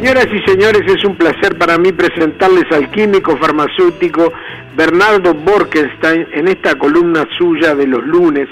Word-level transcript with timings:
Señoras 0.00 0.28
y 0.32 0.50
señores, 0.50 0.80
es 0.86 1.04
un 1.04 1.14
placer 1.14 1.58
para 1.58 1.76
mí 1.76 1.92
presentarles 1.92 2.64
al 2.72 2.90
químico 2.90 3.36
farmacéutico 3.36 4.32
Bernardo 4.74 5.34
Borkenstein 5.34 6.26
en 6.32 6.48
esta 6.48 6.78
columna 6.78 7.28
suya 7.36 7.74
de 7.74 7.86
los 7.86 8.02
lunes, 8.06 8.48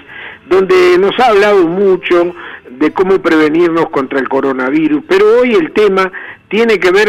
donde 0.47 0.99
nos 0.99 1.19
ha 1.19 1.29
hablado 1.29 1.67
mucho 1.67 2.35
de 2.69 2.93
cómo 2.93 3.23
prevenirnos 3.23 3.89
contra 3.89 4.19
el 4.19 4.29
coronavirus, 4.29 5.05
pero 5.09 5.41
hoy 5.41 5.55
el 5.55 5.73
tema 5.73 6.13
tiene 6.49 6.79
que 6.79 6.91
ver 6.91 7.09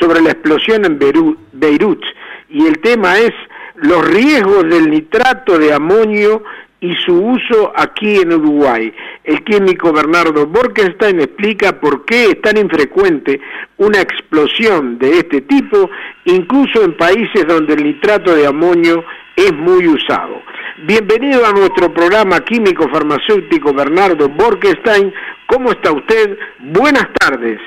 sobre 0.00 0.22
la 0.22 0.32
explosión 0.32 0.84
en 0.84 0.98
Beirut 0.98 2.02
y 2.48 2.66
el 2.66 2.80
tema 2.80 3.16
es 3.18 3.30
los 3.76 4.04
riesgos 4.08 4.64
del 4.64 4.90
nitrato 4.90 5.56
de 5.56 5.72
amonio 5.72 6.42
y 6.80 6.94
su 7.04 7.12
uso 7.12 7.72
aquí 7.74 8.16
en 8.16 8.32
Uruguay. 8.32 8.92
El 9.24 9.42
químico 9.44 9.92
Bernardo 9.92 10.46
Borkenstein 10.46 11.20
explica 11.20 11.80
por 11.80 12.04
qué 12.04 12.26
es 12.26 12.40
tan 12.40 12.56
infrecuente 12.56 13.40
una 13.78 14.00
explosión 14.00 14.98
de 14.98 15.18
este 15.18 15.40
tipo, 15.42 15.90
incluso 16.24 16.82
en 16.84 16.96
países 16.96 17.46
donde 17.46 17.74
el 17.74 17.84
nitrato 17.84 18.34
de 18.34 18.46
amonio 18.46 19.04
es 19.34 19.52
muy 19.52 19.88
usado. 19.88 20.42
Bienvenido 20.84 21.44
a 21.44 21.52
nuestro 21.52 21.92
programa 21.92 22.40
químico 22.40 22.88
farmacéutico 22.88 23.72
Bernardo 23.72 24.28
Borkenstein. 24.28 25.12
¿Cómo 25.46 25.72
está 25.72 25.92
usted? 25.92 26.38
Buenas 26.60 27.08
tardes. 27.18 27.60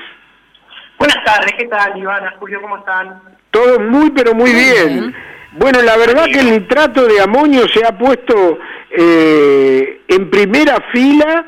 Buenas 0.98 1.24
tardes, 1.24 1.52
¿qué 1.58 1.66
tal 1.66 1.98
Ivana, 1.98 2.32
Julio? 2.38 2.62
¿Cómo 2.62 2.78
están? 2.78 3.20
Todo 3.50 3.80
muy 3.80 4.10
pero 4.10 4.34
muy 4.34 4.52
bien. 4.52 5.14
Bueno, 5.52 5.82
la 5.82 5.98
verdad 5.98 6.24
que 6.24 6.40
el 6.40 6.50
nitrato 6.50 7.06
de 7.06 7.20
amonio 7.20 7.68
se 7.68 7.84
ha 7.84 7.96
puesto 7.98 8.58
eh, 8.94 10.02
en 10.08 10.30
primera 10.30 10.78
fila 10.92 11.46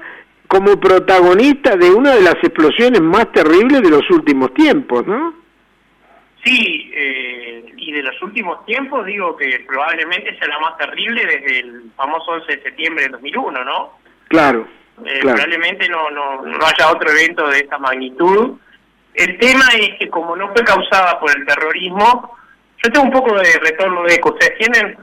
como 0.49 0.79
protagonista 0.79 1.77
de 1.77 1.91
una 1.91 2.15
de 2.15 2.23
las 2.23 2.37
explosiones 2.37 3.01
más 3.01 3.33
terribles 3.33 3.83
de 3.83 3.91
los 3.91 4.09
últimos 4.11 4.55
tiempos, 4.55 5.07
¿no? 5.07 5.35
Sí, 6.45 6.91
eh, 6.95 7.65
y 7.77 7.93
de 7.93 8.03
los 8.03 8.23
últimos 8.23 8.65
tiempos 8.67 9.05
digo 9.07 9.37
que 9.37 9.65
probablemente 9.67 10.37
sea 10.39 10.49
la 10.49 10.59
más 10.61 10.77
terrible 10.77 11.25
desde 11.25 11.61
el 11.61 11.91
famoso 11.97 12.33
11 12.33 12.57
de 12.57 12.63
septiembre 12.63 13.05
de 13.05 13.11
2001, 13.11 13.65
¿no? 13.65 13.99
Claro. 14.29 14.67
Eh, 15.05 15.21
probablemente 15.23 15.89
no, 15.89 16.11
no, 16.11 16.43
no 16.43 16.67
haya 16.67 16.93
otro 16.93 17.11
evento 17.11 17.49
de 17.49 17.59
esta 17.59 17.79
magnitud. 17.79 18.59
El 19.15 19.39
tema 19.39 19.65
es 19.79 19.99
que 19.99 20.09
como 20.09 20.37
no 20.37 20.53
fue 20.53 20.63
causada 20.65 21.19
por 21.19 21.37
el 21.37 21.45
terrorismo, 21.47 22.37
yo 22.85 22.93
tengo 22.93 23.07
un 23.07 23.13
poco 23.13 23.35
de 23.35 23.59
retorno 23.61 24.03
de 24.03 24.15
eco. 24.15 24.31
¿Ustedes 24.31 24.59
tienen? 24.59 24.97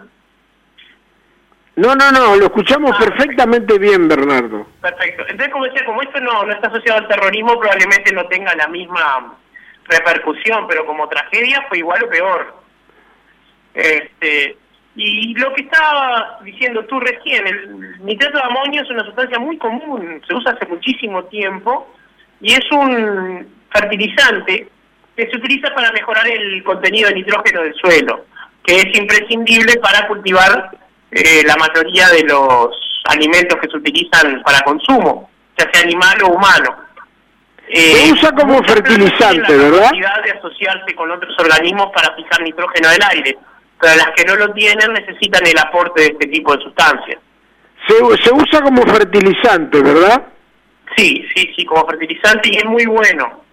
No, 1.81 1.95
no, 1.95 2.11
no, 2.11 2.35
lo 2.35 2.45
escuchamos 2.45 2.91
ah, 2.93 2.99
perfectamente 2.99 3.79
bien, 3.79 4.07
Bernardo. 4.07 4.67
Perfecto. 4.81 5.23
Entonces, 5.27 5.51
como 5.51 5.65
decía, 5.65 5.83
como 5.83 6.03
esto 6.03 6.19
no, 6.19 6.43
no 6.43 6.53
está 6.53 6.67
asociado 6.67 6.99
al 6.99 7.07
terrorismo, 7.07 7.59
probablemente 7.59 8.13
no 8.13 8.23
tenga 8.27 8.53
la 8.53 8.67
misma 8.67 9.35
repercusión, 9.85 10.67
pero 10.67 10.85
como 10.85 11.09
tragedia 11.09 11.65
fue 11.67 11.79
igual 11.79 12.03
o 12.03 12.09
peor. 12.09 12.53
Este, 13.73 14.57
y 14.95 15.33
lo 15.39 15.51
que 15.55 15.63
estaba 15.63 16.37
diciendo 16.43 16.85
tú 16.85 16.99
recién, 16.99 17.47
el 17.47 18.05
nitrato 18.05 18.37
de 18.37 18.43
amonio 18.43 18.83
es 18.83 18.89
una 18.91 19.03
sustancia 19.03 19.39
muy 19.39 19.57
común, 19.57 20.21
se 20.27 20.35
usa 20.35 20.51
hace 20.51 20.67
muchísimo 20.67 21.23
tiempo 21.25 21.95
y 22.41 22.53
es 22.53 22.71
un 22.71 23.47
fertilizante 23.71 24.67
que 25.15 25.29
se 25.31 25.35
utiliza 25.35 25.73
para 25.73 25.91
mejorar 25.93 26.27
el 26.27 26.63
contenido 26.63 27.09
de 27.09 27.15
nitrógeno 27.15 27.63
del 27.63 27.73
suelo, 27.73 28.25
que 28.63 28.75
es 28.75 28.99
imprescindible 28.99 29.77
para 29.77 30.07
cultivar 30.07 30.79
eh, 31.11 31.43
la 31.45 31.55
mayoría 31.57 32.07
de 32.09 32.23
los 32.23 32.69
alimentos 33.05 33.59
que 33.59 33.69
se 33.69 33.77
utilizan 33.77 34.41
para 34.43 34.61
consumo, 34.61 35.29
ya 35.57 35.69
sea 35.71 35.83
animal 35.83 36.17
o 36.23 36.27
humano. 36.29 36.75
se 37.67 38.07
eh, 38.07 38.13
usa 38.13 38.31
como 38.31 38.63
fertilizante, 38.63 39.57
¿verdad? 39.57 39.91
La 39.93 40.21
de 40.23 40.31
asociarse 40.31 40.95
con 40.95 41.11
otros 41.11 41.35
organismos 41.39 41.91
para 41.93 42.15
fijar 42.15 42.41
nitrógeno 42.41 42.89
del 42.89 43.03
aire, 43.09 43.37
pero 43.79 43.95
las 43.95 44.11
que 44.15 44.23
no 44.23 44.35
lo 44.35 44.53
tienen 44.53 44.93
necesitan 44.93 45.45
el 45.45 45.57
aporte 45.59 46.01
de 46.01 46.07
este 46.07 46.27
tipo 46.27 46.55
de 46.55 46.63
sustancias. 46.63 47.19
Se, 47.87 47.95
se 48.23 48.33
usa 48.33 48.61
como 48.61 48.83
fertilizante, 48.83 49.81
¿verdad? 49.81 50.27
Sí, 50.95 51.25
sí, 51.35 51.51
sí, 51.55 51.65
como 51.65 51.85
fertilizante 51.87 52.49
y 52.51 52.57
es 52.57 52.65
muy 52.65 52.85
bueno. 52.85 53.43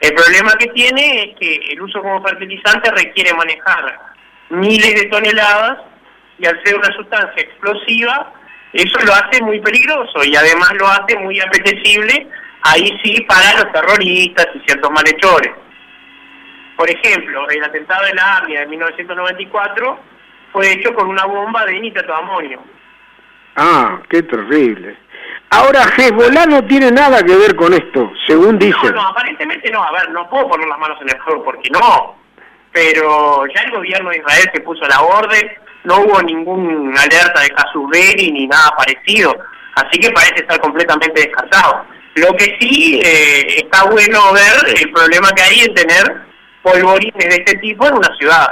El 0.00 0.14
problema 0.14 0.52
que 0.58 0.66
tiene 0.68 1.24
es 1.24 1.36
que 1.38 1.72
el 1.72 1.82
uso 1.82 2.00
como 2.00 2.22
fertilizante 2.22 2.90
requiere 2.90 3.34
manejar 3.34 4.00
miles 4.50 4.94
de 4.94 5.08
toneladas 5.08 5.78
y 6.38 6.46
al 6.46 6.62
ser 6.64 6.76
una 6.76 6.92
sustancia 6.94 7.42
explosiva, 7.42 8.32
eso 8.72 8.98
lo 9.04 9.12
hace 9.12 9.42
muy 9.42 9.60
peligroso 9.60 10.24
y 10.24 10.34
además 10.34 10.72
lo 10.78 10.86
hace 10.88 11.18
muy 11.18 11.40
apetecible, 11.40 12.26
ahí 12.62 12.98
sí, 13.02 13.20
para 13.22 13.62
los 13.62 13.72
terroristas 13.72 14.46
y 14.54 14.60
ciertos 14.60 14.90
malhechores. 14.90 15.52
Por 16.76 16.90
ejemplo, 16.90 17.48
el 17.50 17.62
atentado 17.62 18.04
de 18.06 18.14
la 18.14 18.38
AMIA 18.38 18.60
de 18.60 18.66
1994 18.66 19.98
fue 20.52 20.72
hecho 20.72 20.94
con 20.94 21.08
una 21.08 21.24
bomba 21.26 21.64
de 21.66 21.80
nitrato 21.80 22.12
de 22.12 22.18
amonio. 22.18 22.62
Ah, 23.56 24.00
qué 24.08 24.22
terrible. 24.22 24.96
Ahora, 25.50 25.82
Hezbollah 25.82 26.46
no 26.46 26.64
tiene 26.64 26.90
nada 26.90 27.22
que 27.22 27.36
ver 27.36 27.54
con 27.54 27.74
esto, 27.74 28.10
según 28.26 28.58
dicen. 28.58 28.94
No, 28.94 29.02
no, 29.02 29.08
aparentemente 29.08 29.70
no. 29.70 29.82
A 29.82 29.92
ver, 29.92 30.10
no 30.10 30.28
puedo 30.30 30.48
poner 30.48 30.66
las 30.66 30.78
manos 30.78 30.98
en 31.02 31.10
el 31.10 31.22
fuego 31.22 31.44
porque 31.44 31.68
no. 31.70 32.16
Pero 32.72 33.46
ya 33.46 33.60
el 33.60 33.70
gobierno 33.70 34.08
de 34.08 34.16
Israel 34.16 34.50
se 34.54 34.60
puso 34.62 34.86
la 34.88 35.02
orden, 35.02 35.52
no 35.84 35.98
hubo 36.00 36.22
ningún 36.22 36.94
alerta 36.96 37.40
de 37.40 37.50
Casuberi 37.50 38.30
ni 38.30 38.46
nada 38.46 38.70
parecido. 38.76 39.34
Así 39.74 39.98
que 39.98 40.10
parece 40.10 40.36
estar 40.36 40.60
completamente 40.60 41.22
descartado. 41.22 41.84
Lo 42.14 42.34
que 42.36 42.56
sí 42.60 43.00
eh, 43.02 43.64
está 43.64 43.84
bueno 43.84 44.32
ver 44.32 44.78
el 44.78 44.92
problema 44.92 45.30
que 45.32 45.42
hay 45.42 45.60
en 45.60 45.74
tener 45.74 46.22
polvorines 46.62 47.28
de 47.28 47.36
este 47.36 47.58
tipo 47.58 47.86
en 47.86 47.94
una 47.94 48.14
ciudad. 48.16 48.48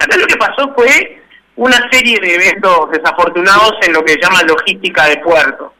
Acá 0.00 0.16
lo 0.16 0.26
que 0.26 0.36
pasó 0.36 0.72
fue 0.74 1.22
una 1.56 1.88
serie 1.90 2.18
de 2.20 2.34
eventos 2.34 2.90
desafortunados 2.92 3.74
en 3.82 3.92
lo 3.92 4.04
que 4.04 4.12
se 4.12 4.20
llama 4.20 4.42
logística 4.44 5.06
de 5.06 5.18
puerto 5.18 5.74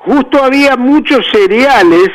justo 0.00 0.42
había 0.42 0.76
muchos 0.76 1.26
cereales 1.32 2.08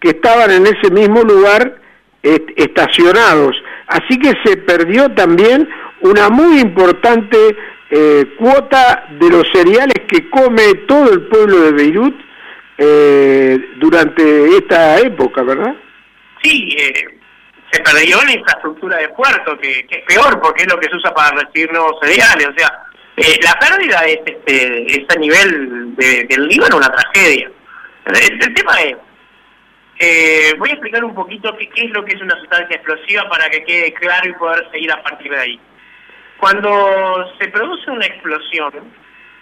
que 0.00 0.10
estaban 0.10 0.50
en 0.50 0.66
ese 0.66 0.90
mismo 0.90 1.22
lugar 1.22 1.80
estacionados. 2.22 3.54
Así 3.86 4.18
que 4.18 4.32
se 4.44 4.56
perdió 4.56 5.10
también 5.14 5.68
una 6.04 6.28
muy 6.28 6.60
importante 6.60 7.36
eh, 7.90 8.34
cuota 8.38 9.06
de 9.18 9.30
los 9.30 9.46
cereales 9.52 10.02
que 10.06 10.28
come 10.28 10.74
todo 10.86 11.12
el 11.12 11.22
pueblo 11.22 11.60
de 11.62 11.72
Beirut 11.72 12.14
eh, 12.76 13.58
durante 13.76 14.48
esta 14.56 14.98
época, 14.98 15.42
¿verdad? 15.42 15.74
Sí, 16.42 16.76
eh, 16.78 17.18
se 17.70 17.80
perdió 17.80 18.22
la 18.22 18.32
infraestructura 18.32 18.98
de 18.98 19.08
puerto, 19.10 19.56
que, 19.58 19.86
es 19.88 20.04
peor 20.06 20.40
porque 20.42 20.64
es 20.64 20.68
lo 20.68 20.78
que 20.78 20.88
se 20.88 20.96
usa 20.96 21.14
para 21.14 21.38
recibir 21.38 21.72
nuevos 21.72 21.96
cereales. 22.02 22.48
O 22.48 22.58
sea, 22.58 22.84
eh, 23.16 23.40
la 23.42 23.54
pérdida 23.58 24.04
es, 24.04 24.18
este, 24.26 24.86
es 24.86 25.06
a 25.08 25.18
nivel 25.18 25.96
de, 25.96 26.24
del 26.24 26.48
Líbano 26.48 26.76
una 26.76 26.92
tragedia. 26.92 27.50
El, 28.04 28.54
tema 28.54 28.78
es, 28.82 28.96
eh, 30.00 30.54
voy 30.58 30.68
a 30.68 30.72
explicar 30.74 31.02
un 31.02 31.14
poquito 31.14 31.56
qué, 31.56 31.66
qué, 31.70 31.86
es 31.86 31.90
lo 31.92 32.04
que 32.04 32.14
es 32.14 32.20
una 32.20 32.38
sustancia 32.40 32.76
explosiva 32.76 33.26
para 33.30 33.48
que 33.48 33.64
quede 33.64 33.94
claro 33.94 34.28
y 34.28 34.34
poder 34.34 34.68
seguir 34.70 34.92
a 34.92 35.02
partir 35.02 35.30
de 35.30 35.40
ahí. 35.40 35.60
Cuando 36.38 37.32
se 37.38 37.48
produce 37.48 37.90
una 37.90 38.06
explosión, 38.06 38.72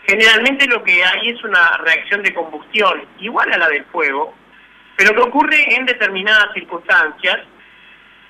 generalmente 0.06 0.66
lo 0.66 0.82
que 0.82 1.04
hay 1.04 1.30
es 1.30 1.42
una 1.42 1.78
reacción 1.78 2.22
de 2.22 2.34
combustión 2.34 3.04
igual 3.18 3.52
a 3.52 3.58
la 3.58 3.68
del 3.68 3.84
fuego, 3.86 4.34
pero 4.96 5.14
que 5.14 5.20
ocurre 5.20 5.74
en 5.74 5.86
determinadas 5.86 6.52
circunstancias 6.54 7.40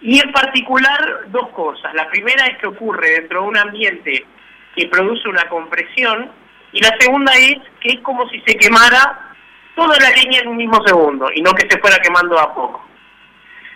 y 0.00 0.20
en 0.20 0.32
particular 0.32 1.24
dos 1.28 1.48
cosas. 1.50 1.92
La 1.94 2.08
primera 2.08 2.46
es 2.46 2.58
que 2.58 2.66
ocurre 2.66 3.10
dentro 3.10 3.42
de 3.42 3.48
un 3.48 3.56
ambiente 3.56 4.26
que 4.74 4.88
produce 4.88 5.28
una 5.28 5.48
compresión, 5.48 6.30
y 6.72 6.80
la 6.80 6.96
segunda 6.98 7.32
es 7.34 7.58
que 7.80 7.90
es 7.90 8.00
como 8.00 8.26
si 8.30 8.40
se 8.46 8.56
quemara 8.56 9.34
toda 9.74 9.98
la 9.98 10.10
leña 10.10 10.40
en 10.40 10.48
un 10.48 10.56
mismo 10.56 10.82
segundo, 10.86 11.30
y 11.34 11.42
no 11.42 11.52
que 11.52 11.68
se 11.68 11.78
fuera 11.78 11.98
quemando 11.98 12.38
a 12.38 12.54
poco. 12.54 12.84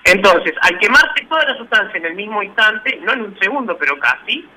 Entonces, 0.05 0.55
al 0.63 0.79
quemarse 0.79 1.27
toda 1.29 1.45
la 1.45 1.57
sustancia 1.57 1.99
en 1.99 2.07
el 2.07 2.15
mismo 2.15 2.43
instante, 2.43 2.99
no 3.03 3.13
en 3.13 3.23
un 3.23 3.39
segundo, 3.39 3.77
pero 3.77 3.99
casi, 3.99 4.49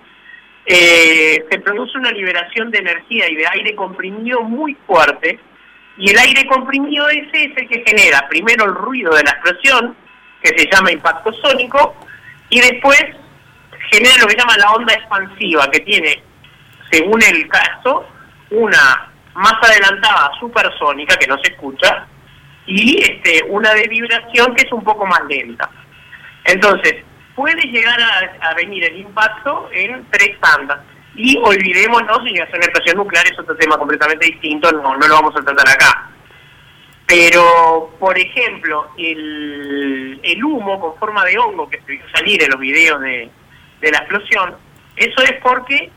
eh, 0.71 1.43
se 1.49 1.59
produce 1.59 1.97
una 1.97 2.11
liberación 2.11 2.69
de 2.69 2.77
energía 2.77 3.27
y 3.27 3.35
de 3.35 3.47
aire 3.47 3.75
comprimido 3.75 4.41
muy 4.43 4.77
fuerte, 4.85 5.39
y 5.97 6.11
el 6.11 6.17
aire 6.19 6.45
comprimido 6.45 7.09
ese 7.09 7.45
es 7.45 7.57
el 7.57 7.67
que 7.67 7.83
genera 7.85 8.27
primero 8.29 8.65
el 8.65 8.75
ruido 8.75 9.15
de 9.15 9.23
la 9.23 9.31
explosión, 9.31 9.95
que 10.43 10.57
se 10.57 10.69
llama 10.71 10.91
impacto 10.91 11.33
sónico, 11.33 11.95
y 12.49 12.61
después 12.61 13.03
genera 13.91 14.21
lo 14.21 14.27
que 14.27 14.37
llama 14.37 14.57
la 14.57 14.71
onda 14.73 14.93
expansiva, 14.93 15.69
que 15.71 15.79
tiene 15.79 16.23
según 16.91 17.21
el 17.23 17.47
caso, 17.47 18.05
una 18.51 19.11
más 19.33 19.53
adelantada 19.61 20.31
supersónica 20.39 21.15
que 21.17 21.27
no 21.27 21.37
se 21.39 21.51
escucha 21.51 22.07
y 22.65 23.01
este, 23.01 23.43
una 23.47 23.73
de 23.73 23.87
vibración 23.87 24.53
que 24.55 24.65
es 24.65 24.71
un 24.71 24.83
poco 24.83 25.05
más 25.05 25.21
lenta. 25.27 25.69
Entonces, 26.43 27.03
puede 27.39 27.61
llegar 27.67 27.97
a, 28.41 28.53
venir 28.55 28.83
el 28.83 28.97
impacto 28.97 29.69
en 29.71 30.05
tres 30.11 30.37
tandas. 30.41 30.79
Y 31.15 31.37
olvidémonos, 31.41 32.19
si 32.25 32.33
es 32.33 32.49
una 32.49 32.65
explosión 32.65 32.97
nuclear 32.97 33.25
es 33.25 33.39
otro 33.39 33.55
tema 33.55 33.77
completamente 33.77 34.25
distinto, 34.25 34.69
no, 34.73 34.97
no 34.97 35.07
lo 35.07 35.13
vamos 35.15 35.33
a 35.37 35.45
tratar 35.45 35.69
acá. 35.69 36.09
Pero, 37.07 37.95
por 37.97 38.17
ejemplo, 38.19 38.89
el, 38.97 40.19
el 40.21 40.43
humo 40.43 40.81
con 40.81 40.99
forma 40.99 41.23
de 41.23 41.37
hongo 41.37 41.69
que 41.69 41.79
se 41.79 41.93
vio 41.93 42.03
salir 42.13 42.43
en 42.43 42.51
los 42.51 42.59
videos 42.59 42.99
de, 42.99 43.29
de 43.79 43.91
la 43.91 43.99
explosión, 43.99 44.55
eso 44.97 45.23
es 45.23 45.33
porque 45.41 45.89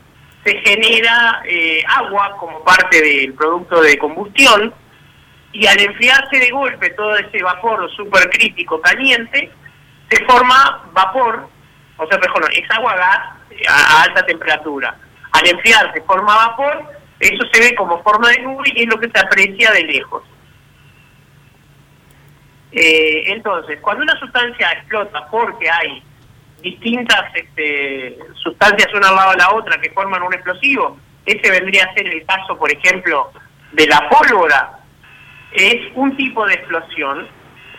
se 0.45 0.57
genera 0.61 1.43
eh, 1.45 1.83
agua 1.89 2.37
como 2.39 2.63
parte 2.63 3.01
del 3.01 3.33
producto 3.33 3.81
de 3.81 3.97
combustión 3.97 4.73
y 5.51 5.67
al 5.67 5.79
enfriarse 5.79 6.39
de 6.39 6.51
golpe 6.51 6.89
todo 6.91 7.17
ese 7.17 7.43
vapor 7.43 7.91
supercrítico 7.91 8.79
caliente, 8.79 9.51
se 10.13 10.25
forma 10.25 10.83
vapor, 10.93 11.47
o 11.97 12.07
sea, 12.07 12.17
no, 12.17 12.47
es 12.47 12.71
agua 12.71 12.95
gas 12.95 13.19
a, 13.67 14.03
alta 14.03 14.25
temperatura. 14.25 14.95
Al 15.31 15.47
enfriarse 15.47 16.01
forma 16.01 16.35
vapor, 16.35 16.83
eso 17.19 17.43
se 17.51 17.59
ve 17.59 17.75
como 17.75 18.01
forma 18.03 18.29
de 18.29 18.41
nube 18.41 18.71
y 18.75 18.83
es 18.83 18.87
lo 18.87 18.99
que 18.99 19.09
se 19.09 19.19
aprecia 19.19 19.71
de 19.71 19.83
lejos. 19.83 20.23
Eh, 22.71 23.23
entonces, 23.27 23.79
cuando 23.81 24.03
una 24.03 24.19
sustancia 24.19 24.71
explota 24.71 25.27
porque 25.29 25.69
hay 25.69 26.03
distintas 26.61 27.23
este, 27.35 28.17
sustancias 28.35 28.91
una 28.93 29.09
al 29.09 29.15
lado 29.15 29.31
de 29.31 29.37
la 29.37 29.53
otra 29.53 29.79
que 29.79 29.91
forman 29.91 30.23
un 30.23 30.33
explosivo, 30.33 30.97
ese 31.25 31.51
vendría 31.51 31.85
a 31.85 31.93
ser 31.93 32.07
el 32.07 32.25
caso, 32.25 32.57
por 32.57 32.71
ejemplo, 32.71 33.31
de 33.73 33.87
la 33.87 34.09
pólvora, 34.09 34.79
es 35.51 35.91
un 35.95 36.15
tipo 36.17 36.45
de 36.47 36.55
explosión, 36.55 37.27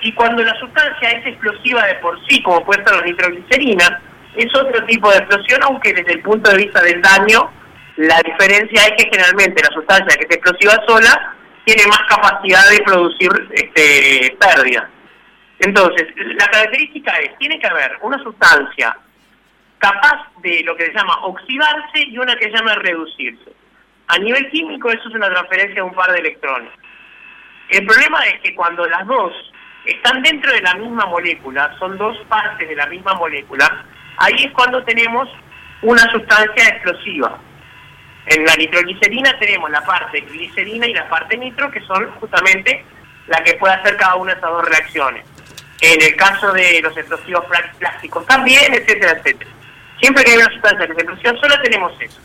y 0.04 0.12
cuando 0.12 0.42
la 0.42 0.54
sustancia 0.60 1.08
es 1.08 1.26
explosiva 1.26 1.82
de 1.86 1.94
por 1.94 2.18
sí, 2.26 2.42
como 2.42 2.62
puede 2.62 2.84
ser 2.84 2.94
la 2.94 3.06
nitroglicerina, 3.06 4.02
es 4.36 4.54
otro 4.54 4.84
tipo 4.84 5.10
de 5.10 5.16
explosión, 5.16 5.62
aunque 5.62 5.94
desde 5.94 6.12
el 6.12 6.20
punto 6.20 6.50
de 6.50 6.58
vista 6.58 6.82
del 6.82 7.00
daño, 7.00 7.50
la 7.96 8.20
diferencia 8.22 8.82
es 8.82 8.92
que 8.98 9.10
generalmente 9.10 9.62
la 9.62 9.74
sustancia 9.74 10.14
que 10.18 10.26
es 10.28 10.36
explosiva 10.36 10.74
sola 10.86 11.34
tiene 11.64 11.86
más 11.86 12.00
capacidad 12.06 12.68
de 12.68 12.82
producir 12.82 13.30
este, 13.52 14.36
pérdidas. 14.38 14.90
Entonces, 15.60 16.06
la 16.16 16.48
característica 16.48 17.16
es, 17.20 17.38
tiene 17.38 17.58
que 17.58 17.66
haber 17.66 17.96
una 18.02 18.18
sustancia 18.22 18.94
capaz 19.78 20.28
de 20.42 20.62
lo 20.64 20.76
que 20.76 20.86
se 20.86 20.92
llama 20.92 21.16
oxidarse 21.22 22.00
y 22.08 22.18
una 22.18 22.36
que 22.36 22.50
se 22.50 22.56
llama 22.56 22.74
reducirse. 22.74 23.52
A 24.08 24.18
nivel 24.18 24.50
químico 24.50 24.90
eso 24.90 25.08
es 25.08 25.14
una 25.14 25.30
transferencia 25.30 25.76
de 25.76 25.82
un 25.82 25.94
par 25.94 26.12
de 26.12 26.18
electrones. 26.18 26.72
El 27.70 27.86
problema 27.86 28.22
es 28.26 28.40
que 28.42 28.54
cuando 28.54 28.84
las 28.84 29.06
dos 29.06 29.32
están 29.84 30.22
dentro 30.22 30.52
de 30.52 30.62
la 30.62 30.74
misma 30.74 31.06
molécula, 31.06 31.74
son 31.78 31.98
dos 31.98 32.16
partes 32.28 32.68
de 32.68 32.74
la 32.74 32.86
misma 32.86 33.14
molécula, 33.14 33.84
ahí 34.18 34.44
es 34.44 34.52
cuando 34.52 34.82
tenemos 34.84 35.28
una 35.82 36.02
sustancia 36.10 36.68
explosiva. 36.68 37.38
En 38.26 38.44
la 38.44 38.54
nitroglicerina 38.56 39.38
tenemos 39.38 39.70
la 39.70 39.82
parte 39.84 40.20
glicerina 40.22 40.86
y 40.86 40.94
la 40.94 41.08
parte 41.08 41.36
nitro, 41.36 41.70
que 41.70 41.80
son 41.80 42.10
justamente 42.12 42.84
la 43.26 43.42
que 43.42 43.54
puede 43.54 43.74
hacer 43.74 43.96
cada 43.96 44.14
una 44.14 44.32
de 44.32 44.38
esas 44.38 44.50
dos 44.50 44.64
reacciones 44.66 45.24
en 45.92 46.02
el 46.02 46.16
caso 46.16 46.52
de 46.52 46.80
los 46.82 46.96
explosivos 46.96 47.44
plásticos 47.78 48.26
también, 48.26 48.72
etcétera, 48.72 49.12
etcétera. 49.18 49.50
Siempre 50.00 50.24
que 50.24 50.32
hay 50.32 50.36
una 50.38 50.52
sustancia 50.52 50.86
que 50.86 50.94
se 50.94 51.00
explosión, 51.00 51.38
solo 51.40 51.60
tenemos 51.62 51.92
eso. 52.00 52.20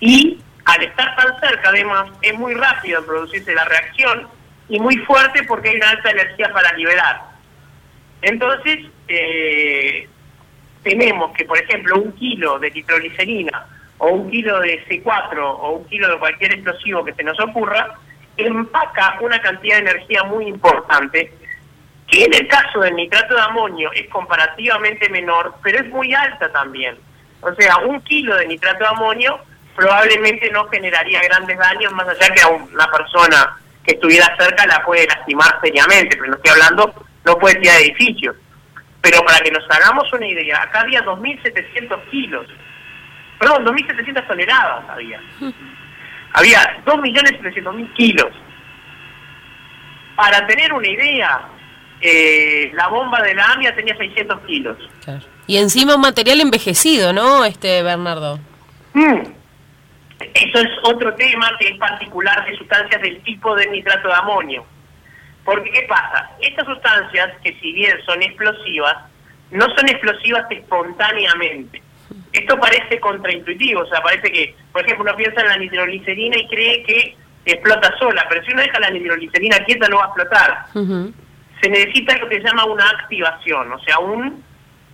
Y 0.00 0.38
al 0.64 0.82
estar 0.82 1.16
tan 1.16 1.40
cerca, 1.40 1.70
además, 1.70 2.10
es 2.20 2.34
muy 2.34 2.54
rápido 2.54 3.04
producirse 3.04 3.54
la 3.54 3.64
reacción 3.64 4.28
y 4.68 4.78
muy 4.78 4.96
fuerte 4.98 5.42
porque 5.44 5.70
hay 5.70 5.76
una 5.76 5.90
alta 5.90 6.10
energía 6.10 6.52
para 6.52 6.72
liberar. 6.72 7.22
Entonces, 8.22 8.78
eh, 9.08 10.08
tenemos 10.82 11.32
que, 11.36 11.44
por 11.44 11.58
ejemplo, 11.58 11.96
un 11.96 12.12
kilo 12.12 12.58
de 12.58 12.70
nitroglicerina 12.70 13.66
o 13.98 14.08
un 14.08 14.30
kilo 14.30 14.60
de 14.60 14.84
C4 14.86 15.38
o 15.38 15.70
un 15.72 15.84
kilo 15.86 16.08
de 16.08 16.18
cualquier 16.18 16.52
explosivo 16.52 17.04
que 17.04 17.14
se 17.14 17.22
nos 17.22 17.38
ocurra, 17.40 17.94
empaca 18.36 19.18
una 19.20 19.40
cantidad 19.40 19.76
de 19.76 19.90
energía 19.90 20.24
muy 20.24 20.46
importante 20.46 21.32
que 22.08 22.24
en 22.24 22.34
el 22.34 22.46
caso 22.48 22.80
del 22.80 22.94
nitrato 22.94 23.34
de 23.34 23.40
amonio 23.40 23.90
es 23.92 24.08
comparativamente 24.08 25.08
menor, 25.08 25.54
pero 25.62 25.78
es 25.78 25.88
muy 25.88 26.12
alta 26.12 26.50
también. 26.52 26.96
O 27.40 27.54
sea, 27.54 27.78
un 27.78 28.00
kilo 28.02 28.36
de 28.36 28.46
nitrato 28.46 28.80
de 28.80 28.90
amonio 28.90 29.38
probablemente 29.74 30.50
no 30.50 30.68
generaría 30.68 31.22
grandes 31.22 31.58
daños, 31.58 31.92
más 31.92 32.06
allá 32.06 32.34
que 32.34 32.42
a 32.42 32.48
una 32.48 32.90
persona 32.90 33.56
que 33.84 33.94
estuviera 33.94 34.34
cerca 34.38 34.66
la 34.66 34.84
puede 34.84 35.06
lastimar 35.06 35.58
seriamente, 35.62 36.16
pero 36.16 36.30
no 36.30 36.36
estoy 36.36 36.52
hablando, 36.52 37.06
no 37.24 37.38
puede 37.38 37.56
tirar 37.56 37.80
edificios. 37.80 38.36
Pero 39.00 39.20
para 39.24 39.40
que 39.40 39.50
nos 39.50 39.64
hagamos 39.68 40.12
una 40.12 40.26
idea, 40.26 40.62
acá 40.62 40.80
había 40.80 41.04
2.700 41.04 42.10
kilos, 42.10 42.46
perdón, 43.38 43.64
2.700 43.66 44.26
toneladas 44.26 44.88
había. 44.88 45.20
Había 46.34 46.82
2.700.000 46.86 47.92
kilos. 47.92 48.28
Para 50.16 50.46
tener 50.46 50.72
una 50.72 50.88
idea, 50.88 51.42
eh, 52.00 52.70
la 52.74 52.88
bomba 52.88 53.20
de 53.20 53.34
la 53.34 53.52
AMIA 53.52 53.74
tenía 53.74 53.94
600 53.96 54.40
kilos. 54.46 54.78
Y 55.46 55.58
encima 55.58 55.94
un 55.94 56.00
material 56.00 56.40
envejecido, 56.40 57.12
¿no, 57.12 57.44
este 57.44 57.82
Bernardo? 57.82 58.38
Mm. 58.94 59.41
Eso 60.34 60.58
es 60.58 60.70
otro 60.82 61.14
tema 61.14 61.50
que 61.58 61.68
es 61.68 61.78
particular 61.78 62.44
de 62.46 62.56
sustancias 62.56 63.00
del 63.02 63.22
tipo 63.22 63.54
de 63.54 63.66
nitrato 63.68 64.08
de 64.08 64.14
amonio. 64.14 64.64
Porque, 65.44 65.70
¿qué 65.70 65.82
pasa? 65.88 66.30
Estas 66.40 66.66
sustancias, 66.66 67.30
que 67.42 67.54
si 67.60 67.72
bien 67.72 67.96
son 68.06 68.22
explosivas, 68.22 68.96
no 69.50 69.66
son 69.74 69.88
explosivas 69.88 70.46
espontáneamente. 70.50 71.82
Esto 72.32 72.58
parece 72.58 73.00
contraintuitivo, 73.00 73.80
o 73.80 73.86
sea, 73.86 74.00
parece 74.00 74.30
que, 74.30 74.54
por 74.72 74.82
ejemplo, 74.82 75.04
uno 75.04 75.16
piensa 75.16 75.40
en 75.40 75.48
la 75.48 75.56
nitroglicerina 75.56 76.36
y 76.38 76.48
cree 76.48 76.82
que 76.84 77.16
explota 77.44 77.92
sola, 77.98 78.24
pero 78.28 78.44
si 78.44 78.52
uno 78.52 78.62
deja 78.62 78.78
la 78.78 78.90
nitroglicerina 78.90 79.58
quieta 79.64 79.88
no 79.88 79.96
va 79.96 80.04
a 80.04 80.06
explotar 80.06 80.66
se 81.62 81.70
necesita 81.70 82.18
lo 82.18 82.28
que 82.28 82.40
se 82.40 82.44
llama 82.44 82.64
una 82.64 82.84
activación, 82.90 83.72
o 83.72 83.78
sea, 83.80 83.98
un 84.00 84.42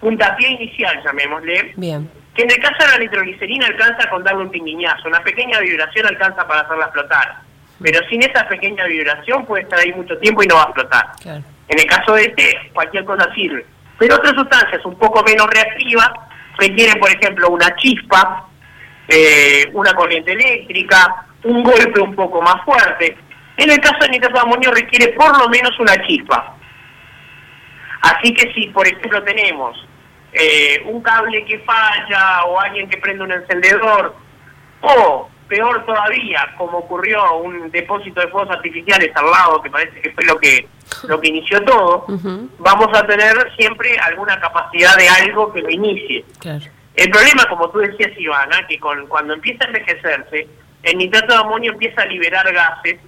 puntapié 0.00 0.50
inicial, 0.50 1.02
llamémosle. 1.02 1.72
Bien. 1.76 2.08
Que 2.38 2.44
en 2.44 2.52
el 2.52 2.60
caso 2.60 2.76
de 2.78 2.92
la 2.92 2.98
nitroglicerina 2.98 3.66
alcanza 3.66 4.08
con 4.08 4.22
darle 4.22 4.44
un 4.44 4.50
pinguiñazo, 4.50 5.08
una 5.08 5.18
pequeña 5.24 5.58
vibración 5.58 6.06
alcanza 6.06 6.46
para 6.46 6.60
hacerla 6.60 6.84
explotar. 6.84 7.34
Pero 7.82 7.98
sin 8.08 8.22
esa 8.22 8.46
pequeña 8.46 8.84
vibración 8.84 9.44
puede 9.44 9.64
estar 9.64 9.80
ahí 9.80 9.92
mucho 9.92 10.16
tiempo 10.18 10.44
y 10.44 10.46
no 10.46 10.54
va 10.54 10.60
a 10.60 10.64
explotar. 10.66 11.06
En 11.24 11.80
el 11.80 11.86
caso 11.86 12.14
de 12.14 12.26
este, 12.26 12.70
cualquier 12.72 13.04
cosa 13.04 13.28
sirve. 13.34 13.66
Pero 13.98 14.14
otras 14.14 14.34
sustancias 14.36 14.84
un 14.84 14.96
poco 14.96 15.24
menos 15.24 15.48
reactivas 15.48 16.12
requieren, 16.58 17.00
por 17.00 17.10
ejemplo, 17.10 17.50
una 17.50 17.74
chispa, 17.74 18.46
eh, 19.08 19.68
una 19.72 19.92
corriente 19.94 20.30
eléctrica, 20.30 21.26
un 21.42 21.64
golpe 21.64 22.00
un 22.00 22.14
poco 22.14 22.40
más 22.40 22.64
fuerte. 22.64 23.18
En 23.56 23.68
el 23.68 23.80
caso 23.80 23.98
del 24.02 24.12
nitrato 24.12 24.34
de 24.36 24.42
amonio 24.42 24.70
requiere 24.70 25.08
por 25.14 25.36
lo 25.36 25.48
menos 25.48 25.76
una 25.80 26.00
chispa. 26.06 26.54
Así 28.02 28.32
que 28.32 28.52
si, 28.52 28.68
por 28.68 28.86
ejemplo, 28.86 29.24
tenemos 29.24 29.87
eh, 30.32 30.82
un 30.86 31.00
cable 31.02 31.44
que 31.44 31.58
falla 31.60 32.44
o 32.44 32.60
alguien 32.60 32.88
que 32.88 32.98
prende 32.98 33.24
un 33.24 33.32
encendedor, 33.32 34.14
o 34.80 35.28
peor 35.48 35.84
todavía, 35.86 36.54
como 36.56 36.78
ocurrió 36.78 37.38
un 37.38 37.70
depósito 37.70 38.20
de 38.20 38.28
fuegos 38.28 38.54
artificiales 38.54 39.10
al 39.14 39.30
lado, 39.30 39.62
que 39.62 39.70
parece 39.70 40.00
que 40.00 40.10
fue 40.12 40.24
lo 40.24 40.38
que 40.38 40.68
lo 41.06 41.20
que 41.20 41.28
inició 41.28 41.62
todo, 41.64 42.06
vamos 42.58 42.88
a 42.98 43.06
tener 43.06 43.34
siempre 43.56 43.98
alguna 43.98 44.40
capacidad 44.40 44.96
de 44.96 45.08
algo 45.08 45.52
que 45.52 45.60
lo 45.60 45.70
inicie. 45.70 46.24
El 46.94 47.10
problema, 47.10 47.44
como 47.48 47.70
tú 47.70 47.78
decías, 47.78 48.10
Ivana, 48.18 48.66
que 48.66 48.78
con, 48.80 49.06
cuando 49.06 49.34
empieza 49.34 49.64
a 49.64 49.68
envejecerse, 49.68 50.48
el 50.82 50.98
nitrato 50.98 51.32
de 51.32 51.40
amonio 51.40 51.72
empieza 51.72 52.02
a 52.02 52.06
liberar 52.06 52.52
gases 52.52 52.98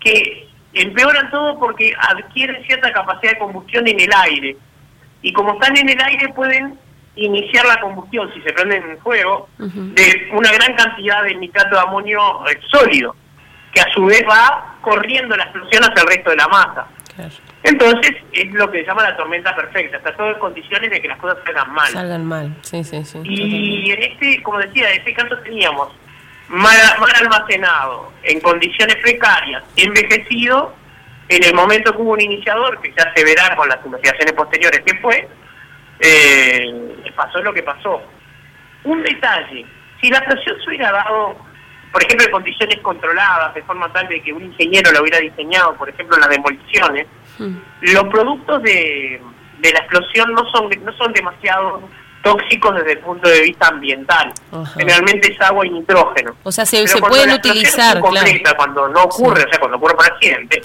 que 0.00 0.48
empeoran 0.74 1.30
todo 1.30 1.58
porque 1.58 1.94
adquieren 1.98 2.62
cierta 2.64 2.92
capacidad 2.92 3.32
de 3.32 3.38
combustión 3.38 3.86
en 3.86 4.00
el 4.00 4.10
aire. 4.24 4.56
Y 5.22 5.32
como 5.32 5.54
están 5.54 5.76
en 5.76 5.88
el 5.88 6.00
aire 6.00 6.28
pueden 6.30 6.78
iniciar 7.16 7.66
la 7.66 7.80
combustión, 7.80 8.32
si 8.32 8.40
se 8.42 8.52
prenden 8.52 8.82
en 8.82 8.98
fuego, 8.98 9.48
de 9.58 10.28
una 10.32 10.52
gran 10.52 10.74
cantidad 10.74 11.22
de 11.24 11.34
nitrato 11.34 11.76
de 11.76 11.82
amonio 11.82 12.20
eh, 12.48 12.58
sólido, 12.70 13.14
que 13.72 13.80
a 13.80 13.92
su 13.92 14.04
vez 14.06 14.24
va 14.28 14.76
corriendo 14.80 15.36
la 15.36 15.44
explosión 15.44 15.84
hacia 15.84 16.02
el 16.02 16.08
resto 16.08 16.30
de 16.30 16.36
la 16.36 16.48
masa. 16.48 16.86
Entonces 17.62 18.12
es 18.32 18.50
lo 18.52 18.70
que 18.70 18.80
se 18.80 18.86
llama 18.86 19.02
la 19.02 19.16
tormenta 19.16 19.54
perfecta, 19.54 19.98
está 19.98 20.16
todo 20.16 20.30
en 20.30 20.38
condiciones 20.38 20.90
de 20.90 21.02
que 21.02 21.08
las 21.08 21.18
cosas 21.18 21.38
salgan 21.44 21.70
mal. 21.72 21.92
Salgan 21.92 22.24
mal, 22.24 22.56
sí, 22.62 22.82
sí, 22.84 23.04
sí. 23.04 23.18
Y 23.24 23.90
en 23.90 24.02
este, 24.02 24.42
como 24.42 24.58
decía, 24.58 24.90
en 24.90 24.98
este 25.00 25.12
caso 25.12 25.36
teníamos 25.38 25.88
mal, 26.48 26.76
almacenado, 27.20 28.12
en 28.22 28.40
condiciones 28.40 28.96
precarias, 28.96 29.62
envejecido, 29.76 30.74
en 31.30 31.44
el 31.44 31.54
momento 31.54 31.92
que 31.92 32.02
hubo 32.02 32.12
un 32.12 32.20
iniciador, 32.20 32.80
que 32.80 32.92
ya 32.96 33.12
se 33.14 33.24
verá 33.24 33.54
con 33.54 33.68
las 33.68 33.78
investigaciones 33.84 34.32
posteriores 34.32 34.80
que 34.84 34.98
fue, 34.98 35.28
eh, 36.00 37.12
pasó 37.14 37.40
lo 37.40 37.54
que 37.54 37.62
pasó. 37.62 38.02
Un 38.82 39.02
detalle, 39.02 39.64
si 40.00 40.10
la 40.10 40.18
explosión 40.18 40.56
se 40.60 40.68
hubiera 40.70 40.90
dado, 40.90 41.36
por 41.92 42.02
ejemplo, 42.02 42.26
en 42.26 42.32
condiciones 42.32 42.78
controladas, 42.80 43.54
de 43.54 43.62
forma 43.62 43.92
tal 43.92 44.08
de 44.08 44.20
que 44.22 44.32
un 44.32 44.42
ingeniero 44.42 44.90
lo 44.90 45.02
hubiera 45.02 45.18
diseñado, 45.18 45.74
por 45.76 45.88
ejemplo, 45.88 46.16
en 46.16 46.20
las 46.22 46.30
demoliciones, 46.30 47.06
hmm. 47.38 47.56
los 47.82 48.04
productos 48.04 48.62
de, 48.64 49.22
de 49.58 49.72
la 49.72 49.78
explosión 49.78 50.32
no 50.32 50.44
son, 50.50 50.68
no 50.84 50.92
son 50.94 51.12
demasiado 51.12 51.82
tóxicos 52.22 52.74
desde 52.74 52.92
el 52.92 52.98
punto 52.98 53.28
de 53.28 53.42
vista 53.42 53.68
ambiental. 53.68 54.32
Generalmente 54.74 55.32
es 55.32 55.40
agua 55.40 55.66
y 55.66 55.70
nitrógeno. 55.70 56.36
O 56.42 56.52
sea, 56.52 56.66
se, 56.66 56.84
pueden 56.98 57.32
utilizar. 57.32 58.00
Cuando 58.00 58.88
no 58.88 59.04
ocurre, 59.04 59.44
o 59.44 59.48
sea, 59.48 59.58
cuando 59.58 59.76
ocurre 59.76 59.94
por 59.94 60.06
accidente, 60.06 60.62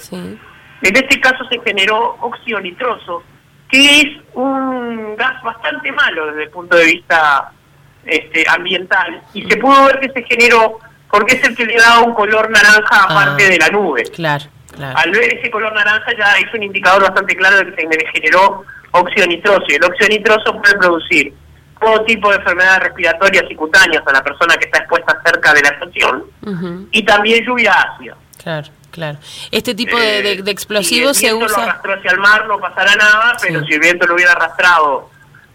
En 0.82 0.94
este 0.96 1.20
caso 1.20 1.44
se 1.50 1.60
generó 1.60 2.16
óxido 2.20 2.60
nitroso, 2.60 3.22
que 3.68 4.00
es 4.00 4.08
un 4.34 5.16
gas 5.16 5.42
bastante 5.42 5.90
malo 5.92 6.26
desde 6.26 6.44
el 6.44 6.50
punto 6.50 6.76
de 6.76 6.84
vista 6.84 7.50
este, 8.04 8.44
ambiental, 8.48 9.20
y 9.34 9.42
se 9.50 9.56
pudo 9.56 9.86
ver 9.86 9.98
que 10.00 10.10
se 10.10 10.22
generó 10.24 10.78
porque 11.10 11.36
es 11.36 11.44
el 11.48 11.56
que 11.56 11.64
le 11.66 11.76
da 11.76 12.00
un 12.00 12.14
color 12.14 12.50
naranja 12.50 13.04
aparte 13.04 13.46
Ah. 13.46 13.48
de 13.48 13.58
la 13.58 13.68
nube. 13.68 14.02
Claro, 14.14 14.44
claro. 14.74 14.98
Al 14.98 15.10
ver 15.10 15.34
ese 15.38 15.50
color 15.50 15.72
naranja 15.72 16.12
ya 16.16 16.34
es 16.38 16.52
un 16.54 16.62
indicador 16.62 17.02
bastante 17.02 17.34
claro 17.36 17.56
de 17.58 17.74
que 17.74 17.82
se 17.88 18.06
generó 18.12 18.64
óxido 18.92 19.26
nitroso, 19.26 19.64
y 19.68 19.74
el 19.74 19.84
óxido 19.84 20.08
nitroso 20.08 20.60
puede 20.60 20.76
producir 20.78 21.32
todo 21.80 22.04
tipo 22.04 22.30
de 22.30 22.36
enfermedades 22.36 22.84
respiratorias 22.84 23.44
y 23.50 23.54
cutáneas 23.54 24.02
a 24.06 24.12
la 24.12 24.22
persona 24.22 24.56
que 24.56 24.66
está 24.66 24.78
expuesta 24.78 25.20
cerca 25.24 25.52
de 25.52 25.62
la 25.62 25.68
estación, 25.70 26.24
y 26.92 27.02
también 27.04 27.44
lluvia 27.44 27.72
ácida. 27.72 28.16
Claro, 28.42 28.68
claro. 28.96 29.18
Este 29.52 29.74
tipo 29.74 29.96
de, 29.96 30.22
de- 30.22 30.42
de 30.42 30.50
Eh, 30.50 30.52
explosivos 30.52 31.16
si 31.16 31.26
el 31.26 31.32
se 31.32 31.36
viento 31.36 31.54
lo 31.54 31.60
usa... 31.62 31.70
arrastró 31.70 31.94
hacia 31.94 32.10
el 32.10 32.18
mar 32.18 32.46
no 32.48 32.58
pasará 32.58 32.94
nada, 32.96 33.36
pero 33.40 33.60
Sí. 33.60 33.66
si 33.68 33.74
el 33.74 33.80
viento 33.80 34.06
lo 34.06 34.14
hubiera 34.14 34.32
arrastrado 34.32 35.10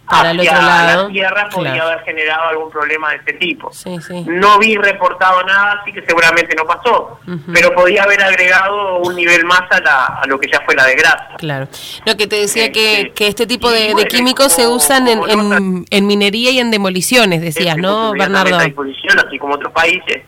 Para 0.09 0.31
el 0.31 0.39
hacia 0.41 0.51
otro 0.53 0.65
lado, 0.65 1.03
la 1.07 1.09
tierra, 1.13 1.49
podría 1.49 1.73
claro. 1.73 1.89
haber 1.89 2.03
generado 2.05 2.49
algún 2.49 2.69
problema 2.69 3.11
de 3.11 3.15
este 3.17 3.33
tipo. 3.33 3.71
Sí, 3.71 3.97
sí. 4.05 4.25
No 4.27 4.59
vi 4.59 4.75
reportado 4.75 5.41
nada, 5.43 5.79
así 5.81 5.93
que 5.93 6.01
seguramente 6.05 6.53
no 6.55 6.65
pasó, 6.65 7.19
pero 7.53 7.73
podía 7.73 8.03
haber 8.03 8.21
agregado 8.21 8.97
un 8.97 9.15
nivel 9.15 9.45
más 9.45 9.61
a, 9.71 9.79
la- 9.79 10.05
a 10.21 10.25
lo 10.27 10.37
que 10.39 10.49
ya 10.51 10.59
fue 10.65 10.75
la 10.75 10.85
desgracia. 10.85 11.35
Claro. 11.37 11.67
No, 12.05 12.17
que 12.17 12.27
te 12.27 12.35
decía 12.37 12.65
Eh, 12.65 12.71
que, 12.73 13.11
que 13.15 13.27
este 13.27 13.47
tipo 13.47 13.71
de, 13.71 13.93
de 13.95 14.05
químicos 14.07 14.51
se 14.51 14.67
usan 14.67 15.07
en, 15.07 15.19
en, 15.29 15.85
en 15.89 16.07
minería 16.07 16.51
y 16.51 16.59
en 16.59 16.71
demoliciones, 16.71 17.39
decías, 17.41 17.75
Este, 17.77 17.81
¿no, 17.81 18.11
Bernardo? 18.11 18.59
disposición, 18.59 19.17
así 19.25 19.39
como 19.39 19.55
otros 19.55 19.71
países. 19.71 20.23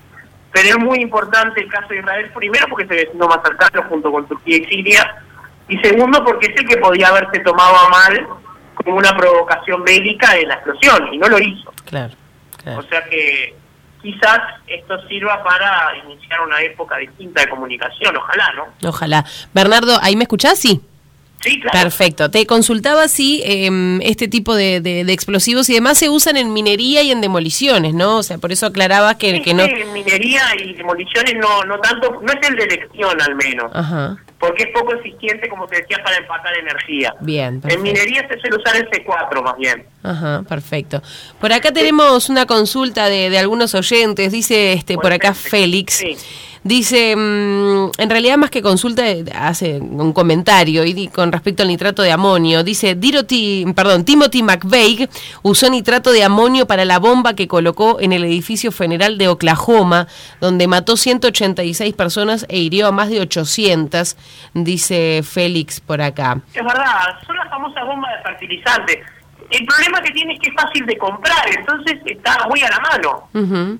Pero 0.53 0.69
es 0.69 0.77
muy 0.77 0.99
importante 0.99 1.59
el 1.59 1.67
caso 1.69 1.89
de 1.89 1.99
Israel, 1.99 2.31
primero 2.33 2.67
porque 2.69 2.87
se 2.87 2.93
vecino 2.93 3.27
más 3.27 3.39
cercano 3.43 3.83
junto 3.89 4.11
con 4.11 4.27
Turquía 4.27 4.57
y 4.57 4.65
Siria, 4.65 5.15
y 5.67 5.77
segundo 5.79 6.23
porque 6.23 6.47
es 6.47 6.61
el 6.61 6.67
que 6.67 6.77
podía 6.77 7.07
haberse 7.07 7.39
tomado 7.39 7.75
a 7.75 7.89
mal 7.89 8.27
como 8.75 8.97
una 8.97 9.17
provocación 9.17 9.83
bélica 9.83 10.37
en 10.37 10.47
la 10.47 10.55
explosión, 10.55 11.11
y 11.11 11.17
no 11.17 11.27
lo 11.27 11.39
hizo. 11.39 11.73
Claro, 11.85 12.13
claro. 12.63 12.79
O 12.79 12.83
sea 12.83 13.03
que 13.05 13.55
quizás 14.01 14.39
esto 14.67 15.07
sirva 15.07 15.43
para 15.43 15.97
iniciar 16.05 16.41
una 16.41 16.61
época 16.61 16.97
distinta 16.97 17.41
de 17.41 17.49
comunicación, 17.49 18.15
ojalá, 18.15 18.53
¿no? 18.53 18.89
Ojalá. 18.89 19.25
Bernardo, 19.53 19.97
¿ahí 20.01 20.15
me 20.15 20.23
escuchás? 20.23 20.59
Sí. 20.59 20.81
Sí, 21.43 21.59
claro. 21.59 21.77
Perfecto. 21.79 22.31
Te 22.31 22.45
consultaba 22.45 23.07
si 23.07 23.41
em, 23.45 24.01
este 24.01 24.27
tipo 24.27 24.55
de, 24.55 24.79
de- 24.81 25.03
de 25.03 25.13
explosivos 25.13 25.69
y 25.69 25.73
demás 25.73 25.97
se 25.97 26.09
usan 26.09 26.37
en 26.37 26.53
minería 26.53 27.01
y 27.03 27.11
en 27.11 27.19
demoliciones, 27.21 27.93
¿no? 27.93 28.17
O 28.17 28.23
sea, 28.23 28.37
por 28.37 28.51
eso 28.51 28.65
aclarabas 28.67 29.15
que, 29.17 29.31
Sí, 29.33 29.41
que 29.41 29.53
no... 29.53 29.65
sí, 29.65 29.71
minería 29.93 30.41
y 30.63 30.73
demoliciones 30.73 31.35
no, 31.39 31.63
no 31.65 31.79
tanto, 31.79 32.21
no 32.21 32.31
es 32.33 32.49
el 32.49 32.55
de 32.55 32.63
elección 32.63 33.21
al 33.21 33.35
menos. 33.35 33.71
Ajá. 33.73 34.17
porque 34.39 34.63
es 34.63 34.69
poco 34.73 34.93
eficiente, 34.93 35.47
como 35.47 35.65
te 35.67 35.77
decía, 35.81 35.97
para 36.03 36.17
empacar 36.17 36.53
energía. 36.57 37.13
Bien, 37.21 37.61
perfecto. 37.61 37.85
En 37.85 37.93
minería 37.93 38.27
se 38.27 38.37
suele 38.41 38.57
usar 38.57 38.75
el 38.75 38.89
C4 38.89 39.41
más 39.41 39.57
bien. 39.57 39.85
Ajá, 40.03 40.43
perfecto. 40.47 41.01
Por 41.39 41.53
acá 41.53 41.71
tenemos 41.71 42.27
una 42.29 42.45
consulta 42.45 43.07
de, 43.07 43.29
de 43.29 43.37
algunos 43.39 43.73
oyentes, 43.73 44.31
dice 44.33 44.73
este 44.73 44.95
por 44.95 45.13
acá. 45.13 45.33
Félix. 45.33 45.93
Sí. 45.93 46.17
Dice, 46.65 47.13
mm, 47.15 47.91
en 47.97 48.09
realidad 48.09 48.37
más 48.37 48.49
que 48.49 48.61
consulta, 48.61 49.05
eh, 49.09 49.25
hace 49.35 49.79
un 49.81 50.13
comentario 50.13 50.85
y 50.85 50.93
di- 50.93 51.07
con 51.09 51.31
respecto 51.31 51.61
al 51.63 51.67
nitrato 51.69 52.01
de 52.01 52.11
amonio. 52.13 52.63
Dice, 52.63 52.95
Diroti, 52.95 53.65
perdón, 53.75 54.05
Timothy 54.05 54.43
McVeigh 54.43 55.09
usó 55.41 55.69
nitrato 55.69 56.11
de 56.13 56.23
amonio 56.23 56.65
para 56.65 56.85
la 56.85 56.99
bomba 56.99 57.33
que 57.33 57.49
colocó 57.49 57.97
en 57.99 58.13
el 58.13 58.23
edificio 58.23 58.71
federal 58.71 59.17
de 59.17 59.27
Oklahoma, 59.27 60.07
donde 60.39 60.67
mató 60.67 60.95
186 60.95 61.93
personas 61.95 62.45
e 62.47 62.59
hirió 62.59 62.87
a 62.87 62.91
más 62.93 63.09
de 63.09 63.19
800, 63.19 64.15
dice 64.53 65.21
Félix 65.23 65.81
por 65.81 66.01
acá. 66.01 66.39
Es 66.53 66.63
verdad, 66.63 67.19
son 67.27 67.35
las 67.35 67.49
famosas 67.49 67.85
bombas 67.85 68.09
de 68.17 68.23
fertilizante. 68.23 69.03
El 69.51 69.65
problema 69.65 69.99
que 70.01 70.11
tiene 70.11 70.33
es 70.33 70.39
que 70.39 70.49
es 70.49 70.55
fácil 70.55 70.85
de 70.85 70.97
comprar, 70.97 71.45
entonces 71.57 71.99
está 72.05 72.47
muy 72.47 72.61
a 72.61 72.69
la 72.69 72.79
mano. 72.79 73.27
Ujú. 73.33 73.79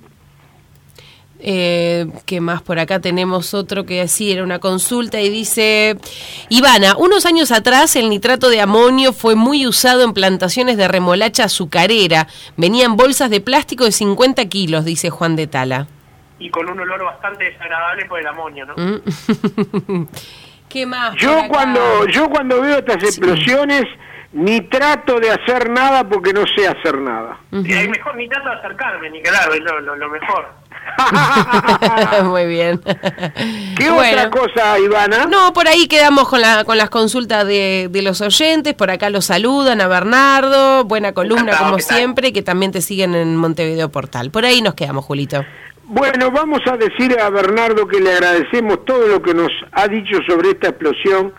Eh, 1.46 2.08
¿Qué 2.26 2.40
más? 2.40 2.62
Por 2.62 2.80
acá 2.80 3.02
tenemos 3.02 3.54
otro 3.54 3.86
que 3.86 4.00
así 4.00 4.32
era 4.32 4.44
una 4.44 4.60
consulta 4.60 5.20
y 5.20 5.30
dice, 5.30 5.98
Ivana, 6.48 6.96
unos 6.98 7.26
años 7.26 7.52
atrás 7.52 7.98
el 7.98 8.10
nitrato 8.10 8.50
de 8.50 8.62
amonio 8.62 9.12
fue 9.12 9.36
muy 9.36 9.68
usado 9.68 10.06
en 10.06 10.14
plantaciones 10.14 10.78
de 10.78 10.88
remolacha 10.88 11.44
azucarera. 11.44 12.28
Venían 12.56 12.96
bolsas 12.96 13.30
de 13.30 13.42
plástico 13.42 13.84
de 13.84 13.92
50 13.92 14.46
kilos, 14.46 14.86
dice 14.86 15.10
Juan 15.10 15.36
de 15.36 15.48
Tala. 15.48 15.88
Y 16.40 16.50
con 16.50 16.70
un 16.70 16.80
olor 16.80 17.04
bastante 17.04 17.44
desagradable 17.44 18.06
por 18.06 18.22
el 18.22 18.28
amonio, 18.28 18.66
¿no? 18.66 18.76
¿Mm? 18.78 20.08
¿Qué 20.70 20.86
más? 20.86 21.14
Yo 21.18 21.42
cuando, 21.50 22.08
yo 22.08 22.30
cuando 22.30 22.62
veo 22.62 22.78
estas 22.78 23.04
explosiones, 23.04 23.84
ni 24.34 24.62
trato 24.62 25.20
de 25.20 25.30
hacer 25.30 25.70
nada 25.70 26.08
porque 26.08 26.34
no 26.34 26.44
sé 26.56 26.68
hacer 26.68 26.98
nada. 27.00 27.38
Y 27.52 27.62
mejor 27.88 28.16
ni 28.16 28.28
trato 28.28 28.50
de 28.50 28.56
acercarme, 28.56 29.10
ni 29.12 29.22
claro, 29.22 29.54
es 29.54 29.60
lo, 29.62 29.80
lo, 29.80 29.96
lo 29.96 30.10
mejor. 30.10 30.48
Muy 32.24 32.46
bien. 32.48 32.82
¿Qué 33.78 33.90
Bueno. 33.90 34.02
otra 34.02 34.30
cosa, 34.30 34.80
Ivana? 34.80 35.25
No, 35.25 35.54
por 35.54 35.68
ahí 35.68 35.88
quedamos 35.88 36.28
con, 36.28 36.42
la, 36.42 36.63
con 36.63 36.78
las 36.78 36.90
consultas 36.90 37.46
de, 37.46 37.88
de 37.90 38.02
los 38.02 38.22
oyentes. 38.22 38.74
Por 38.74 38.90
acá 38.92 39.10
los 39.10 39.25
saludan 39.25 39.82
a 39.82 39.88
Bernardo. 39.88 40.84
Buena 40.86 41.13
columna, 41.13 41.44
Encantado, 41.44 41.66
como 41.72 41.80
siempre, 41.80 42.34
que 42.34 42.42
también 42.42 42.72
te 42.72 42.82
siguen 42.82 43.16
en 43.16 43.36
Montevideo 43.38 43.90
Portal. 43.90 44.32
Por 44.32 44.46
ahí 44.46 44.62
nos 44.62 44.74
quedamos, 44.74 45.06
Julito. 45.06 45.46
Bueno, 45.86 46.32
vamos 46.32 46.62
a 46.66 46.78
decir 46.78 47.20
a 47.20 47.30
Bernardo 47.30 47.88
que 47.88 48.00
le 48.00 48.13
agradecemos 48.13 48.84
todo 48.86 49.08
lo 49.08 49.22
que 49.22 49.34
nos 49.34 49.52
ha 49.74 49.88
dicho 49.88 50.18
sobre 50.28 50.52
esta 50.52 50.70
explosión 50.70 51.34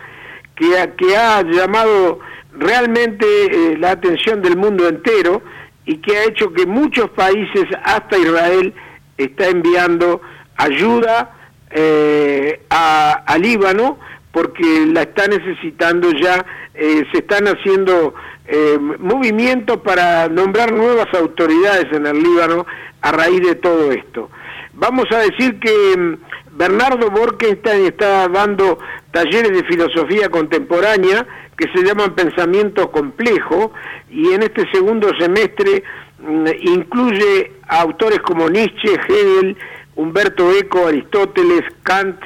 que 0.55 0.93
que 0.97 1.17
ha 1.17 1.41
llamado 1.41 2.19
realmente 2.57 3.25
eh, 3.25 3.77
la 3.77 3.91
atención 3.91 4.41
del 4.41 4.57
mundo 4.57 4.87
entero 4.87 5.41
y 5.85 5.97
que 5.97 6.17
ha 6.17 6.23
hecho 6.23 6.51
que 6.53 6.65
muchos 6.65 7.09
países, 7.11 7.65
hasta 7.83 8.17
Israel, 8.17 8.73
está 9.17 9.47
enviando 9.47 10.21
ayuda 10.57 11.35
eh, 11.69 12.61
a, 12.69 13.37
Líbano 13.39 13.99
porque 14.31 14.85
la 14.87 15.03
está 15.03 15.27
necesitando 15.27 16.11
ya, 16.11 16.45
eh, 16.73 17.03
se 17.11 17.19
están 17.19 17.47
haciendo 17.47 18.13
eh, 18.47 18.77
movimientos 18.99 19.77
para 19.77 20.27
nombrar 20.29 20.71
nuevas 20.71 21.07
autoridades 21.13 21.87
en 21.91 22.05
el 22.05 22.21
Líbano 22.21 22.65
a 23.01 23.11
raíz 23.11 23.41
de 23.41 23.55
todo 23.55 23.91
esto. 23.91 24.29
Vamos 24.73 25.05
a 25.11 25.19
decir 25.19 25.59
que 25.59 25.97
mm, 25.97 26.57
Bernardo 26.57 27.09
Borkenstein 27.11 27.85
está 27.85 28.27
dando 28.27 28.79
talleres 29.15 29.53
de 29.53 29.63
filosofía 29.63 30.27
contemporánea 30.27 31.25
que 31.57 31.71
se 31.73 31.85
llaman 31.85 32.15
Pensamiento 32.15 32.91
Complejo 32.91 33.71
y 34.09 34.33
en 34.33 34.43
este 34.43 34.69
segundo 34.73 35.09
semestre 35.17 35.83
mm, 36.19 36.47
incluye 36.63 37.53
a 37.65 37.79
autores 37.79 38.19
como 38.19 38.49
Nietzsche, 38.49 38.99
Hegel, 39.07 39.55
Humberto 39.95 40.51
Eco, 40.51 40.85
Aristóteles, 40.85 41.61
Kant, 41.83 42.19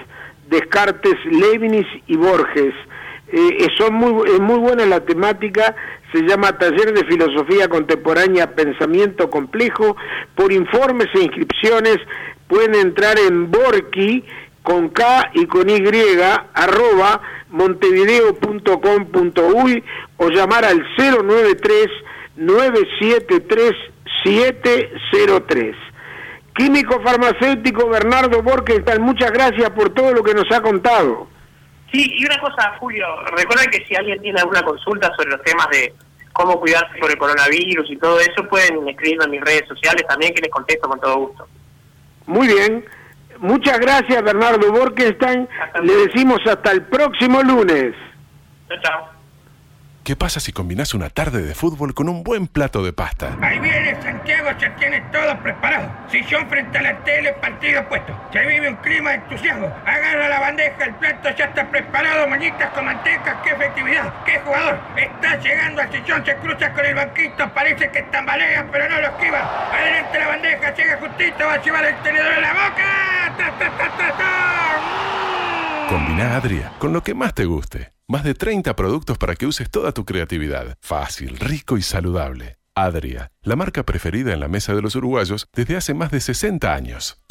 Descartes, 0.50 1.14
Leibniz 1.26 1.86
y 2.08 2.18
Borges. 2.18 2.74
Eh, 3.32 3.68
son 3.78 3.94
muy, 3.94 4.28
es 4.28 4.40
muy 4.40 4.58
buena 4.58 4.84
la 4.88 5.02
temática, 5.02 5.76
se 6.12 6.24
llama 6.24 6.58
Taller 6.58 6.92
de 6.96 7.06
Filosofía 7.06 7.68
Contemporánea 7.68 8.56
Pensamiento 8.56 9.30
Complejo. 9.30 9.96
Por 10.34 10.52
informes 10.52 11.10
e 11.14 11.20
inscripciones 11.20 11.98
pueden 12.48 12.74
entrar 12.74 13.20
en 13.20 13.52
Borki 13.52 14.24
con 14.70 14.90
K 14.90 15.32
y 15.34 15.48
con 15.48 15.68
Y 15.68 15.82
arroba 16.54 17.20
montevideo.com.uy 17.50 19.84
o 20.18 20.30
llamar 20.30 20.64
al 20.64 20.86
093 20.96 21.88
973 22.36 23.74
703. 24.24 25.76
Químico 26.56 27.02
farmacéutico 27.02 27.90
Bernardo 27.90 28.44
Borkenstein, 28.44 29.02
muchas 29.02 29.32
gracias 29.32 29.72
por 29.72 29.90
todo 29.90 30.14
lo 30.14 30.22
que 30.22 30.36
nos 30.36 30.46
ha 30.52 30.62
contado. 30.62 31.28
Sí, 31.92 32.06
y 32.18 32.26
una 32.26 32.40
cosa, 32.40 32.76
Julio, 32.80 33.08
recuerda 33.36 33.66
que 33.72 33.84
si 33.88 33.96
alguien 33.96 34.22
tiene 34.22 34.40
alguna 34.40 34.62
consulta 34.62 35.12
sobre 35.16 35.32
los 35.32 35.42
temas 35.42 35.68
de 35.72 35.96
cómo 36.32 36.60
cuidarse 36.60 36.96
por 37.00 37.10
el 37.10 37.18
coronavirus 37.18 37.90
y 37.90 37.98
todo 37.98 38.20
eso, 38.20 38.48
pueden 38.48 38.88
escribirme 38.88 39.26
en 39.26 39.32
mis 39.32 39.42
redes 39.42 39.68
sociales 39.68 40.06
también, 40.08 40.32
que 40.36 40.44
les 40.44 40.52
contesto 40.52 40.88
con 40.88 41.00
todo 41.00 41.18
gusto. 41.18 41.48
Muy 42.28 42.46
bien. 42.48 42.86
Muchas 43.40 43.80
gracias 43.80 44.22
Bernardo 44.24 44.72
Borkenstein. 44.72 45.48
Le 45.84 45.94
decimos 46.08 46.40
hasta 46.46 46.72
el 46.72 46.84
próximo 46.84 47.42
lunes. 47.42 47.96
Chao, 48.68 48.78
chao. 48.82 49.20
¿Qué 50.10 50.16
pasa 50.16 50.40
si 50.40 50.52
combinás 50.52 50.96
una 50.96 51.10
tarde 51.10 51.44
de 51.44 51.54
fútbol 51.54 51.94
con 51.94 52.10
un 52.10 52.24
buen 52.24 52.48
plato 52.48 52.84
de 52.84 52.94
pasta? 52.94 53.38
Ahí 53.42 53.60
viene 53.60 53.96
Santiago, 54.02 54.50
ya 54.60 54.76
tiene 54.78 55.02
todo 55.12 55.38
preparado. 55.44 55.88
Sillón 56.10 56.50
frente 56.50 56.80
a 56.80 56.82
la 56.82 56.98
tele, 57.04 57.34
partido 57.34 57.88
puesto. 57.88 58.20
Se 58.34 58.40
vive 58.44 58.70
un 58.70 58.76
clima 58.78 59.12
de 59.12 59.16
entusiasmo. 59.18 59.68
Agarra 59.86 60.28
la 60.28 60.40
bandeja, 60.40 60.84
el 60.86 60.96
plato 60.96 61.30
ya 61.38 61.46
está 61.46 61.70
preparado. 61.70 62.28
Mañitas 62.28 62.72
con 62.72 62.86
manteca, 62.86 63.40
qué 63.44 63.52
efectividad, 63.52 63.89
jugador. 64.50 64.80
Está 64.98 65.40
llegando 65.40 65.82
al 65.82 65.92
sillón, 65.92 66.26
se 66.26 66.36
cruza 66.38 66.74
con 66.74 66.86
el 66.86 66.96
banquito. 66.96 67.54
Parece 67.54 67.90
que 67.92 68.02
tambalea, 68.04 68.68
pero 68.72 68.90
no 68.90 69.02
lo 69.02 69.08
esquiva. 69.08 69.72
Adelante 69.72 70.20
la 70.20 70.28
bandeja, 70.28 70.74
llega 70.76 70.98
justito, 70.98 71.46
va 71.46 71.54
a 71.54 71.62
llevar 71.62 71.86
el 71.86 71.96
tenedor 72.02 72.34
en 72.34 72.42
la 72.42 72.54
boca. 72.54 73.36
¡Ta, 73.38 73.58
ta, 73.60 73.78
ta, 73.78 73.98
ta, 73.98 74.18
ta! 74.18 75.86
¡Mm! 75.86 75.90
Combina 75.90 76.36
Adria 76.36 76.72
con 76.80 76.94
lo 76.94 77.04
que 77.04 77.14
más 77.14 77.34
te 77.34 77.46
guste. 77.46 77.92
Más 78.08 78.24
de 78.24 78.34
30 78.34 78.76
productos 78.76 79.18
para 79.20 79.36
que 79.36 79.46
uses 79.46 79.70
toda 79.70 79.92
tu 79.92 80.04
creatividad. 80.04 80.76
Fácil, 80.82 81.38
rico 81.40 81.78
y 81.78 81.84
saludable. 81.84 82.58
Adria, 82.76 83.32
la 83.44 83.56
marca 83.56 83.84
preferida 83.84 84.34
en 84.34 84.40
la 84.40 84.48
mesa 84.48 84.74
de 84.74 84.82
los 84.82 84.96
uruguayos 84.96 85.48
desde 85.54 85.78
hace 85.78 85.94
más 85.94 86.10
de 86.12 86.22
60 86.22 86.74
años. 86.74 87.22